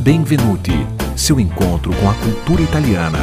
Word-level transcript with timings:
Benvenuti, 0.00 0.72
seu 1.14 1.38
encontro 1.38 1.92
com 1.96 2.08
a 2.08 2.14
cultura 2.14 2.62
italiana. 2.62 3.18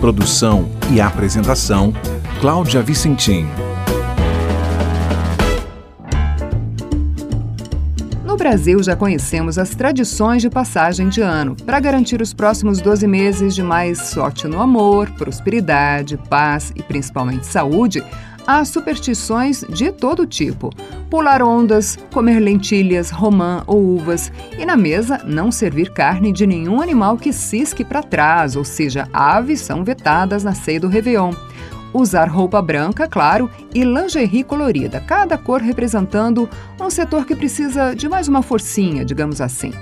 Produção 0.00 0.68
e 0.90 1.00
apresentação: 1.00 1.92
Cláudia 2.40 2.82
Vicentim. 2.82 3.46
No 8.24 8.36
Brasil, 8.36 8.82
já 8.82 8.96
conhecemos 8.96 9.56
as 9.56 9.70
tradições 9.70 10.42
de 10.42 10.50
passagem 10.50 11.08
de 11.08 11.20
ano 11.20 11.54
para 11.54 11.78
garantir 11.78 12.20
os 12.20 12.34
próximos 12.34 12.80
12 12.80 13.06
meses 13.06 13.54
de 13.54 13.62
mais 13.62 14.00
sorte 14.06 14.48
no 14.48 14.60
amor, 14.60 15.08
prosperidade, 15.12 16.16
paz 16.28 16.72
e 16.74 16.82
principalmente 16.82 17.46
saúde. 17.46 18.02
Há 18.46 18.64
superstições 18.64 19.64
de 19.68 19.92
todo 19.92 20.26
tipo: 20.26 20.70
pular 21.08 21.42
ondas, 21.42 21.98
comer 22.12 22.40
lentilhas, 22.40 23.10
romã 23.10 23.62
ou 23.66 23.82
uvas, 23.96 24.32
e 24.58 24.64
na 24.64 24.76
mesa 24.76 25.20
não 25.24 25.52
servir 25.52 25.92
carne 25.92 26.32
de 26.32 26.46
nenhum 26.46 26.80
animal 26.80 27.16
que 27.16 27.32
cisque 27.32 27.84
para 27.84 28.02
trás, 28.02 28.56
ou 28.56 28.64
seja, 28.64 29.08
aves 29.12 29.60
são 29.60 29.84
vetadas 29.84 30.42
na 30.42 30.54
ceia 30.54 30.80
do 30.80 30.88
Réveillon 30.88 31.32
usar 31.92 32.28
roupa 32.28 32.62
branca, 32.62 33.06
claro, 33.06 33.50
e 33.74 33.84
lingerie 33.84 34.44
colorida, 34.44 35.00
cada 35.00 35.36
cor 35.36 35.60
representando 35.60 36.48
um 36.80 36.90
setor 36.90 37.26
que 37.26 37.36
precisa 37.36 37.94
de 37.94 38.08
mais 38.08 38.28
uma 38.28 38.42
forcinha, 38.42 39.04
digamos 39.04 39.40
assim. 39.40 39.72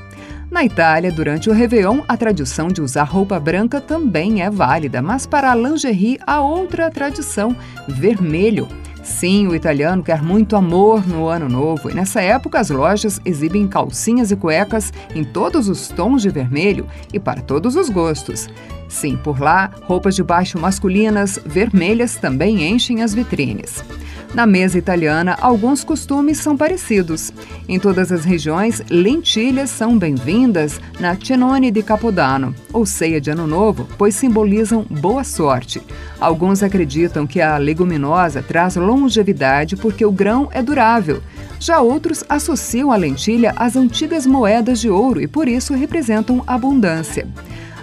Na 0.51 0.65
Itália, 0.65 1.13
durante 1.13 1.49
o 1.49 1.53
Réveillon, 1.53 2.01
a 2.09 2.17
tradição 2.17 2.67
de 2.67 2.83
usar 2.83 3.05
roupa 3.05 3.39
branca 3.39 3.81
também 3.81 4.43
é 4.43 4.51
válida, 4.51 5.01
mas 5.01 5.25
para 5.25 5.53
a 5.53 5.55
lingerie 5.55 6.19
há 6.27 6.41
outra 6.41 6.91
tradição: 6.91 7.57
vermelho. 7.87 8.67
Sim, 9.05 9.47
o 9.47 9.55
italiano 9.55 10.03
quer 10.03 10.21
muito 10.23 10.57
amor 10.57 11.07
no 11.07 11.29
ano 11.29 11.49
novo 11.49 11.89
e 11.89 11.95
nessa 11.95 12.21
época 12.21 12.59
as 12.59 12.69
lojas 12.69 13.21
exibem 13.25 13.67
calcinhas 13.67 14.31
e 14.31 14.37
cuecas 14.37 14.93
em 15.15 15.25
todos 15.25 15.69
os 15.69 15.89
tons 15.89 16.21
de 16.21 16.29
vermelho 16.29 16.87
e 17.13 17.19
para 17.19 17.41
todos 17.41 17.77
os 17.77 17.89
gostos. 17.89 18.49
Sim, 18.89 19.17
por 19.17 19.41
lá, 19.41 19.71
roupas 19.85 20.17
de 20.17 20.23
baixo 20.23 20.59
masculinas 20.59 21.39
vermelhas 21.47 22.17
também 22.17 22.69
enchem 22.69 23.03
as 23.03 23.15
vitrines. 23.15 23.85
Na 24.33 24.47
mesa 24.47 24.79
italiana, 24.79 25.37
alguns 25.41 25.83
costumes 25.83 26.39
são 26.39 26.57
parecidos. 26.57 27.33
Em 27.69 27.81
todas 27.81 28.13
as 28.13 28.25
regiões, 28.25 28.81
lentilhas 28.89 29.71
são 29.71 29.99
bem-vindas 29.99 30.81
na 31.01 31.17
Cenone 31.17 31.73
di 31.73 31.83
Capodanno, 31.83 32.55
ou 32.73 32.87
ceia 32.87 33.21
de 33.21 33.29
Ano 33.29 33.45
Novo, 33.45 33.89
pois 33.99 34.15
simbolizam 34.15 34.87
boa 34.89 35.25
sorte. 35.25 35.83
Alguns 36.21 36.63
acreditam 36.63 37.27
que 37.27 37.41
a 37.41 37.57
leguminosa 37.59 38.41
traz 38.41 38.77
longevidade 38.77 39.75
porque 39.77 40.07
o 40.07 40.13
grão 40.13 40.49
é 40.53 40.63
durável. 40.63 41.21
Já 41.59 41.81
outros 41.81 42.25
associam 42.29 42.93
a 42.93 42.97
lentilha 42.97 43.53
às 43.57 43.75
antigas 43.75 44.27
moedas 44.27 44.81
de 44.81 44.89
ouro 44.89 45.21
e 45.21 45.27
por 45.27 45.49
isso 45.49 45.75
representam 45.75 46.43
abundância. 46.47 47.27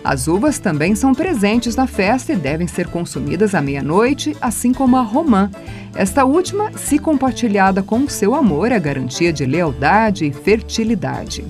As 0.03 0.27
uvas 0.27 0.59
também 0.59 0.95
são 0.95 1.13
presentes 1.13 1.75
na 1.75 1.87
festa 1.87 2.33
e 2.33 2.35
devem 2.35 2.67
ser 2.67 2.87
consumidas 2.87 3.53
à 3.53 3.61
meia-noite, 3.61 4.35
assim 4.41 4.73
como 4.73 4.97
a 4.97 5.01
romã. 5.01 5.49
Esta 5.95 6.23
última, 6.25 6.71
se 6.77 6.99
compartilhada 6.99 7.81
com 7.81 7.99
o 7.99 8.09
seu 8.09 8.35
amor, 8.35 8.71
é 8.71 8.79
garantia 8.79 9.33
de 9.33 9.45
lealdade 9.45 10.25
e 10.25 10.31
fertilidade. 10.31 11.45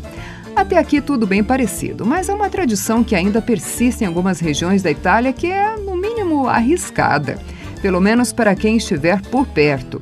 Até 0.56 0.80
aqui 0.80 1.00
tudo 1.00 1.28
bem 1.28 1.44
parecido, 1.44 2.04
mas 2.04 2.30
há 2.30 2.34
uma 2.34 2.50
tradição 2.50 3.04
que 3.04 3.16
ainda 3.16 3.42
persiste 3.42 4.04
em 4.04 4.08
algumas 4.08 4.40
regiões 4.40 4.82
da 4.82 4.90
Itália 4.90 5.32
que 5.32 5.46
é, 5.46 5.78
no 5.78 5.96
mínimo, 5.96 6.48
arriscada, 6.48 7.38
pelo 7.80 8.02
menos 8.02 8.34
para 8.34 8.56
quem 8.56 8.78
estiver 8.78 9.22
por 9.22 9.46
perto. 9.46 10.02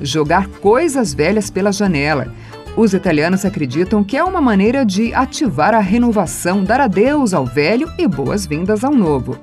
Jogar 0.00 0.48
coisas 0.48 1.14
velhas 1.14 1.50
pela 1.50 1.70
janela. 1.70 2.34
Os 2.76 2.92
italianos 2.92 3.46
acreditam 3.46 4.04
que 4.04 4.18
é 4.18 4.22
uma 4.22 4.38
maneira 4.38 4.84
de 4.84 5.14
ativar 5.14 5.72
a 5.72 5.78
renovação, 5.78 6.62
dar 6.62 6.78
adeus 6.78 7.32
ao 7.32 7.46
velho 7.46 7.90
e 7.96 8.06
boas-vindas 8.06 8.84
ao 8.84 8.92
novo. 8.92 9.38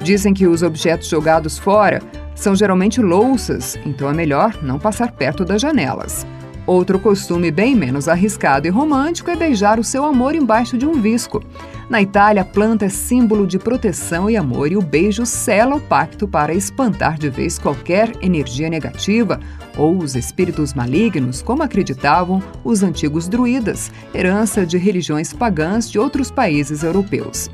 Dizem 0.00 0.32
que 0.32 0.46
os 0.46 0.62
objetos 0.62 1.08
jogados 1.08 1.58
fora 1.58 2.00
são 2.34 2.56
geralmente 2.56 3.02
louças, 3.02 3.78
então 3.84 4.08
é 4.08 4.14
melhor 4.14 4.56
não 4.62 4.78
passar 4.78 5.12
perto 5.12 5.44
das 5.44 5.60
janelas. 5.60 6.26
Outro 6.66 6.98
costume 6.98 7.50
bem 7.50 7.76
menos 7.76 8.08
arriscado 8.08 8.66
e 8.66 8.70
romântico 8.70 9.30
é 9.30 9.36
beijar 9.36 9.78
o 9.78 9.84
seu 9.84 10.02
amor 10.02 10.34
embaixo 10.34 10.78
de 10.78 10.86
um 10.86 11.02
visco. 11.02 11.44
Na 11.88 12.00
Itália, 12.00 12.42
a 12.42 12.44
planta 12.44 12.86
é 12.86 12.88
símbolo 12.88 13.46
de 13.46 13.58
proteção 13.58 14.30
e 14.30 14.36
amor 14.36 14.72
e 14.72 14.76
o 14.76 14.82
beijo 14.82 15.26
sela 15.26 15.76
o 15.76 15.80
pacto 15.80 16.26
para 16.26 16.54
espantar 16.54 17.18
de 17.18 17.28
vez 17.28 17.58
qualquer 17.58 18.10
energia 18.22 18.70
negativa 18.70 19.38
ou 19.76 19.98
os 19.98 20.16
espíritos 20.16 20.72
malignos, 20.72 21.42
como 21.42 21.62
acreditavam 21.62 22.42
os 22.62 22.82
antigos 22.82 23.28
druidas, 23.28 23.92
herança 24.14 24.64
de 24.64 24.78
religiões 24.78 25.32
pagãs 25.32 25.90
de 25.90 25.98
outros 25.98 26.30
países 26.30 26.82
europeus. 26.82 27.50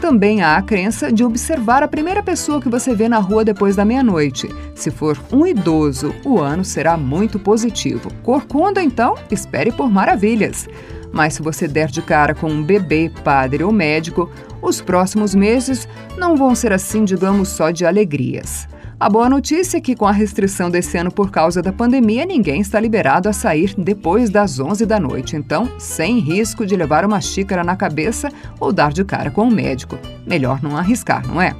Também 0.00 0.40
há 0.40 0.56
a 0.56 0.62
crença 0.62 1.12
de 1.12 1.22
observar 1.22 1.82
a 1.82 1.88
primeira 1.88 2.22
pessoa 2.22 2.60
que 2.60 2.70
você 2.70 2.94
vê 2.94 3.06
na 3.06 3.18
rua 3.18 3.44
depois 3.44 3.76
da 3.76 3.84
meia-noite. 3.84 4.48
Se 4.74 4.90
for 4.90 5.18
um 5.30 5.46
idoso, 5.46 6.14
o 6.24 6.38
ano 6.38 6.64
será 6.64 6.96
muito 6.96 7.38
positivo. 7.38 8.10
Corcunda, 8.22 8.82
então, 8.82 9.14
espere 9.30 9.70
por 9.70 9.90
maravilhas. 9.90 10.66
Mas 11.12 11.34
se 11.34 11.42
você 11.42 11.66
der 11.66 11.88
de 11.88 12.02
cara 12.02 12.34
com 12.34 12.48
um 12.48 12.62
bebê, 12.62 13.10
padre 13.24 13.64
ou 13.64 13.72
médico, 13.72 14.30
os 14.62 14.80
próximos 14.80 15.34
meses 15.34 15.88
não 16.16 16.36
vão 16.36 16.54
ser 16.54 16.72
assim, 16.72 17.04
digamos, 17.04 17.48
só 17.48 17.70
de 17.70 17.84
alegrias. 17.84 18.68
A 19.00 19.08
boa 19.08 19.30
notícia 19.30 19.78
é 19.78 19.80
que, 19.80 19.96
com 19.96 20.06
a 20.06 20.12
restrição 20.12 20.70
desse 20.70 20.98
ano 20.98 21.10
por 21.10 21.30
causa 21.30 21.62
da 21.62 21.72
pandemia, 21.72 22.26
ninguém 22.26 22.60
está 22.60 22.78
liberado 22.78 23.30
a 23.30 23.32
sair 23.32 23.74
depois 23.76 24.28
das 24.28 24.60
11 24.60 24.84
da 24.84 25.00
noite. 25.00 25.36
Então, 25.36 25.72
sem 25.78 26.18
risco 26.18 26.66
de 26.66 26.76
levar 26.76 27.02
uma 27.06 27.18
xícara 27.18 27.64
na 27.64 27.74
cabeça 27.74 28.28
ou 28.60 28.70
dar 28.70 28.92
de 28.92 29.02
cara 29.02 29.30
com 29.30 29.44
o 29.44 29.46
um 29.46 29.50
médico. 29.50 29.98
Melhor 30.26 30.62
não 30.62 30.76
arriscar, 30.76 31.26
não 31.26 31.40
é? 31.40 31.56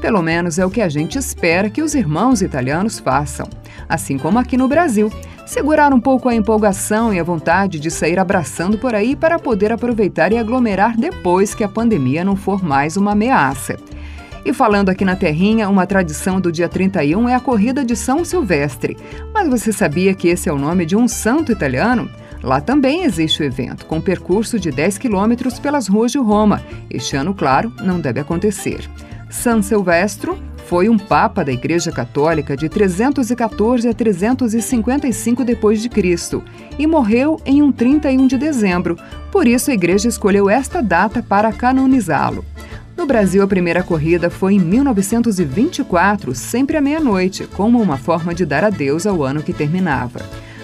Pelo 0.00 0.22
menos 0.22 0.58
é 0.58 0.64
o 0.64 0.70
que 0.70 0.80
a 0.80 0.88
gente 0.88 1.18
espera 1.18 1.68
que 1.68 1.82
os 1.82 1.94
irmãos 1.94 2.40
italianos 2.40 2.98
façam. 2.98 3.46
Assim 3.88 4.18
como 4.18 4.38
aqui 4.38 4.56
no 4.56 4.68
Brasil. 4.68 5.10
Segurar 5.46 5.94
um 5.94 6.00
pouco 6.00 6.28
a 6.28 6.34
empolgação 6.34 7.12
e 7.12 7.18
a 7.18 7.24
vontade 7.24 7.80
de 7.80 7.90
sair 7.90 8.18
abraçando 8.18 8.76
por 8.76 8.94
aí 8.94 9.16
para 9.16 9.38
poder 9.38 9.72
aproveitar 9.72 10.30
e 10.30 10.36
aglomerar 10.36 10.94
depois 10.96 11.54
que 11.54 11.64
a 11.64 11.68
pandemia 11.68 12.22
não 12.22 12.36
for 12.36 12.62
mais 12.62 12.98
uma 12.98 13.12
ameaça. 13.12 13.78
E 14.44 14.52
falando 14.52 14.88
aqui 14.88 15.04
na 15.04 15.16
Terrinha, 15.16 15.68
uma 15.68 15.86
tradição 15.86 16.40
do 16.40 16.52
dia 16.52 16.68
31 16.68 17.28
é 17.28 17.34
a 17.34 17.40
corrida 17.40 17.84
de 17.84 17.96
São 17.96 18.24
Silvestre. 18.24 18.96
Mas 19.32 19.48
você 19.48 19.72
sabia 19.72 20.14
que 20.14 20.28
esse 20.28 20.48
é 20.48 20.52
o 20.52 20.58
nome 20.58 20.86
de 20.86 20.96
um 20.96 21.08
santo 21.08 21.50
italiano? 21.50 22.10
Lá 22.42 22.60
também 22.60 23.04
existe 23.04 23.42
o 23.42 23.44
evento, 23.44 23.84
com 23.86 24.00
percurso 24.00 24.58
de 24.58 24.70
10 24.70 24.98
quilômetros 24.98 25.58
pelas 25.58 25.88
ruas 25.88 26.12
de 26.12 26.18
Roma. 26.18 26.62
Este 26.88 27.16
ano, 27.16 27.34
claro, 27.34 27.72
não 27.82 27.98
deve 28.00 28.20
acontecer. 28.20 28.88
São 29.28 29.60
Silvestro 29.60 30.38
foi 30.68 30.86
um 30.90 30.98
papa 30.98 31.42
da 31.42 31.50
Igreja 31.50 31.90
Católica 31.90 32.54
de 32.54 32.68
314 32.68 33.88
a 33.88 33.94
355 33.94 35.42
depois 35.42 35.80
de 35.80 35.88
Cristo 35.88 36.44
e 36.78 36.86
morreu 36.86 37.40
em 37.46 37.62
um 37.62 37.72
31 37.72 38.26
de 38.26 38.36
dezembro. 38.36 38.98
Por 39.32 39.48
isso 39.48 39.70
a 39.70 39.74
igreja 39.74 40.08
escolheu 40.08 40.50
esta 40.50 40.82
data 40.82 41.22
para 41.22 41.50
canonizá-lo. 41.54 42.44
No 42.94 43.06
Brasil, 43.06 43.42
a 43.42 43.46
primeira 43.46 43.82
corrida 43.82 44.28
foi 44.28 44.54
em 44.54 44.58
1924, 44.58 46.34
sempre 46.34 46.76
à 46.76 46.82
meia-noite, 46.82 47.48
como 47.56 47.80
uma 47.80 47.96
forma 47.96 48.34
de 48.34 48.44
dar 48.44 48.62
adeus 48.62 49.06
ao 49.06 49.22
ano 49.22 49.42
que 49.42 49.54
terminava. 49.54 50.20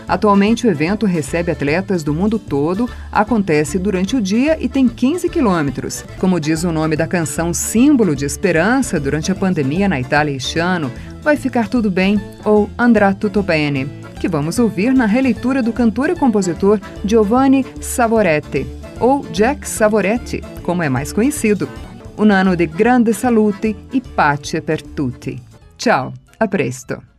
Atualmente, 0.06 0.66
o 0.66 0.70
evento 0.70 1.06
recebe 1.06 1.52
atletas 1.52 2.02
do 2.02 2.14
mundo 2.14 2.38
todo, 2.38 2.88
acontece 3.10 3.78
durante 3.78 4.16
o 4.16 4.20
dia 4.20 4.56
e 4.60 4.68
tem 4.68 4.88
15 4.88 5.28
quilômetros. 5.28 6.04
Como 6.18 6.40
diz 6.40 6.64
o 6.64 6.72
nome 6.72 6.96
da 6.96 7.06
canção 7.06 7.52
símbolo 7.54 8.14
de 8.14 8.24
esperança 8.24 9.00
durante 9.00 9.32
a 9.32 9.34
pandemia 9.34 9.88
na 9.88 10.00
Itália 10.00 10.36
este 10.36 10.58
ano, 10.58 10.90
Vai 11.22 11.36
Ficar 11.36 11.68
Tudo 11.68 11.90
Bem 11.90 12.20
ou 12.44 12.68
Andrà 12.78 13.14
Tutto 13.14 13.42
Bene, 13.42 13.86
que 14.20 14.28
vamos 14.28 14.58
ouvir 14.58 14.92
na 14.92 15.06
releitura 15.06 15.62
do 15.62 15.72
cantor 15.72 16.10
e 16.10 16.14
compositor 16.14 16.78
Giovanni 17.04 17.64
Savoretti, 17.80 18.66
ou 19.00 19.24
Jack 19.32 19.66
Savoretti, 19.66 20.42
como 20.62 20.82
é 20.82 20.88
mais 20.88 21.12
conhecido 21.12 21.68
un 22.16 22.30
anno 22.30 22.54
di 22.54 22.66
grande 22.66 23.12
salute 23.12 23.74
e 23.92 24.00
pace 24.00 24.60
per 24.60 24.82
tutti. 24.82 25.40
Ciao, 25.76 26.12
a 26.38 26.48
presto! 26.48 27.13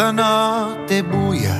Questa 0.00 0.16
notte 0.22 1.04
buia, 1.04 1.54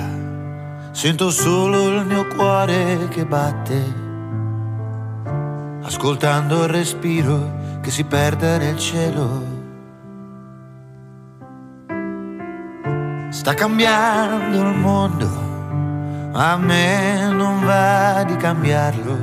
sento 0.93 1.29
solo 1.29 1.89
il 1.89 2.07
mio 2.07 2.27
cuore 2.27 3.07
che 3.11 3.27
batte. 3.27 3.95
ascoltando 5.83 6.63
il 6.63 6.71
respiro 6.71 7.79
che 7.83 7.91
si 7.91 8.03
perde 8.05 8.57
nel 8.57 8.79
cielo. 8.79 9.45
Sta 13.29 13.53
cambiando 13.53 14.57
il 14.57 14.75
mondo, 14.75 16.31
a 16.33 16.57
me 16.57 17.29
non 17.29 17.63
va 17.63 18.25
di 18.25 18.37
cambiarlo. 18.37 19.19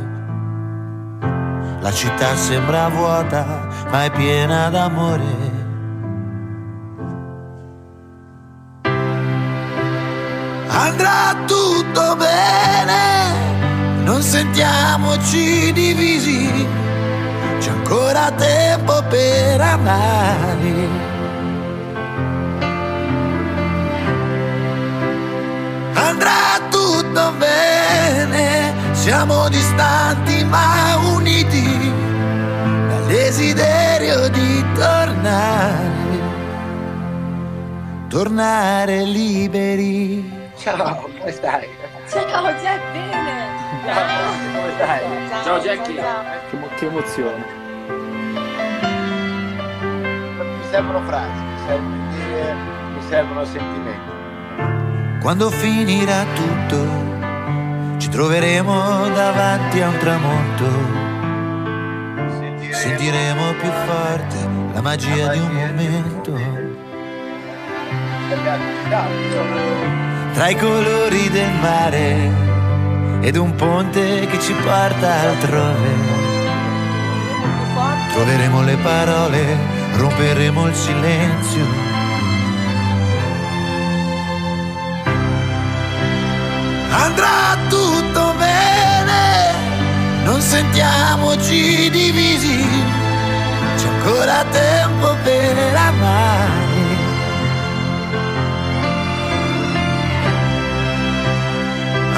La 1.79 1.91
città 1.91 2.35
sembra 2.35 2.87
vuota, 2.89 3.67
ma 3.89 4.03
è 4.03 4.11
piena 4.11 4.69
d'amore. 4.69 5.56
Andrà 10.79 11.35
tutto 11.47 12.15
bene, 12.17 14.03
non 14.03 14.21
sentiamoci 14.21 15.73
divisi, 15.73 16.67
c'è 17.57 17.71
ancora 17.71 18.29
tempo 18.33 19.03
per 19.09 19.59
amare. 19.59 20.87
Andrà 25.93 26.59
tutto 26.69 27.33
bene, 27.39 28.71
siamo 28.91 29.49
distanti 29.49 30.43
ma 30.43 30.95
uniti 31.11 31.91
dal 32.87 33.05
desiderio 33.07 34.29
di 34.29 34.63
tornare, 34.75 36.19
tornare 38.09 39.03
liberi. 39.05 40.36
Ciao, 40.67 40.99
come 40.99 41.31
stai? 41.31 41.69
Ciao 42.09 42.51
Jack, 42.51 42.91
bene! 42.91 43.55
Ciao, 43.85 44.31
come 44.53 44.71
stai? 44.75 45.01
Ciao 45.43 45.59
Jackie. 45.59 45.95
Che, 46.49 46.57
mo- 46.57 46.67
che 46.75 46.85
emozione. 46.87 47.45
Mi 50.57 50.65
servono 50.69 50.99
frasi, 51.03 51.39
mi 51.39 51.57
servono 51.65 52.05
idee, 52.11 52.53
mi 52.53 53.01
servono 53.07 53.45
sentimenti. 53.45 55.21
Quando 55.21 55.49
finirà 55.51 56.25
tutto, 56.35 57.97
ci 57.97 58.09
troveremo 58.09 59.07
davanti 59.07 59.81
a 59.81 59.87
un 59.87 59.97
tramonto. 59.99 60.65
Sentiremo 62.73 63.53
più 63.53 63.71
forte 63.85 64.37
la 64.73 64.81
magia 64.81 65.31
di 65.31 65.39
un 65.39 65.53
momento. 65.53 66.67
Tra 70.37 70.49
i 70.49 70.55
colori 70.55 71.31
del 71.31 71.51
mare 71.59 72.29
ed 73.21 73.37
un 73.37 73.55
ponte 73.55 74.27
che 74.27 74.39
ci 74.39 74.53
porta 74.53 75.21
altrove. 75.21 75.89
Troveremo 78.13 78.61
le 78.61 78.75
parole, 78.75 79.57
romperemo 79.95 80.67
il 80.67 80.75
silenzio. 80.75 81.65
Andrà 86.91 87.57
tutto 87.67 88.33
bene, 88.37 89.53
non 90.23 90.39
sentiamoci 90.39 91.89
divisi, 91.89 92.63
c'è 93.75 93.87
ancora 93.87 94.45
tempo 94.51 95.15
per 95.23 95.75
amare. 95.75 96.66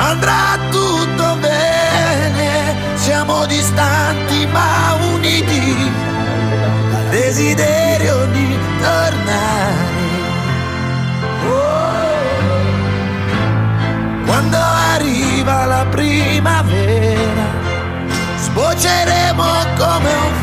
Andrà 0.02 0.58
tutto 0.72 1.36
bene, 1.42 2.74
siamo 2.96 3.46
distanti 3.46 4.46
ma 4.48 4.98
uniti 5.14 5.92
dal 6.90 7.10
desiderio 7.10 8.26
di 8.28 8.58
tornare. 8.80 10.08
Oh. 11.48 11.78
Quando 14.26 14.58
arriva 14.58 15.66
la 15.66 15.86
primavera, 15.90 17.48
sbocceremo 18.38 19.44
come 19.78 20.14
un 20.14 20.39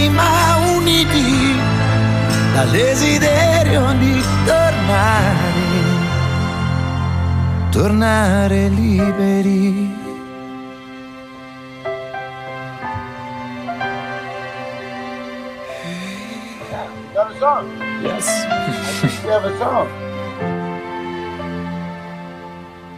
distanti 0.00 0.08
ma 0.08 0.56
uniti 0.76 1.56
dal 2.54 2.70
desiderio 2.70 3.92
di 3.98 4.22
tornare, 4.44 5.52
tornare 7.70 8.68
liberi. 8.68 9.98
You 17.02 17.14
got 17.14 17.30
a 17.30 17.38
song? 17.38 17.68
Yes. 18.02 18.26
You 19.22 19.30
have 19.30 19.44
a 19.44 19.58
song? 19.58 19.88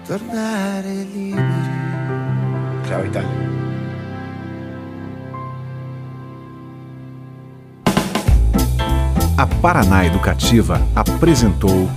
Tornare 0.06 1.06
liberi. 1.12 1.70
Ciao 2.86 3.02
Italia. 3.02 3.51
A 9.42 9.46
Paraná 9.60 10.06
Educativa 10.06 10.80
apresentou 10.94 11.90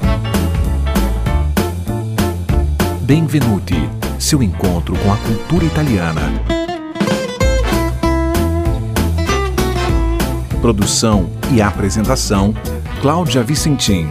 Benvenuti, 3.02 3.88
seu 4.18 4.42
encontro 4.42 4.98
com 4.98 5.14
a 5.14 5.18
cultura 5.18 5.64
italiana. 5.64 6.24
Produção 10.60 11.30
e 11.54 11.62
apresentação: 11.62 12.52
Cláudia 13.00 13.44
Vicentim. 13.44 14.10